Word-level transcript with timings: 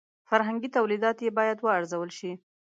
فرهنګي 0.29 0.69
تولیدات 0.77 1.17
یې 1.25 1.29
باید 1.37 1.57
وارزول 1.61 2.09
شي. 2.17 2.31